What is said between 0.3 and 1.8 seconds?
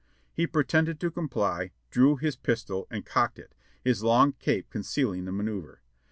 He pretended to comply,